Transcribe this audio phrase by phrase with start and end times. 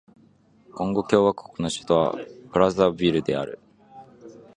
[0.73, 2.15] コンゴ共和国の首都は
[2.51, 3.59] ブラザヴィルである